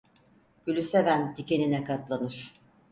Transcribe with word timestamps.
Gülü 0.65 0.81
seven 0.81 1.35
dikenine 1.37 1.83
katlanır. 1.83 2.53